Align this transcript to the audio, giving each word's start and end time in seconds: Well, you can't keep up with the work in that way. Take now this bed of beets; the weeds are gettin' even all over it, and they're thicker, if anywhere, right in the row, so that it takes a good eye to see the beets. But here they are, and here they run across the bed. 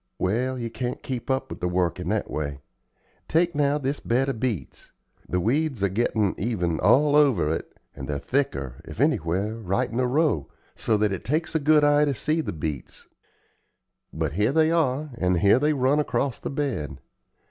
Well, 0.17 0.57
you 0.57 0.71
can't 0.71 1.03
keep 1.03 1.29
up 1.29 1.51
with 1.51 1.59
the 1.59 1.67
work 1.67 1.99
in 1.99 2.09
that 2.09 2.27
way. 2.27 2.61
Take 3.27 3.53
now 3.53 3.77
this 3.77 3.99
bed 3.99 4.29
of 4.29 4.39
beets; 4.39 4.89
the 5.29 5.39
weeds 5.39 5.83
are 5.83 5.89
gettin' 5.89 6.33
even 6.39 6.79
all 6.79 7.15
over 7.15 7.49
it, 7.53 7.77
and 7.95 8.07
they're 8.07 8.17
thicker, 8.17 8.81
if 8.83 8.99
anywhere, 8.99 9.53
right 9.57 9.91
in 9.91 9.97
the 9.97 10.07
row, 10.07 10.47
so 10.75 10.97
that 10.97 11.13
it 11.13 11.23
takes 11.23 11.53
a 11.53 11.59
good 11.59 11.83
eye 11.83 12.05
to 12.05 12.15
see 12.15 12.41
the 12.41 12.51
beets. 12.51 13.05
But 14.11 14.33
here 14.33 14.51
they 14.51 14.71
are, 14.71 15.11
and 15.19 15.37
here 15.37 15.59
they 15.59 15.71
run 15.71 15.99
across 15.99 16.39
the 16.39 16.49
bed. 16.49 16.97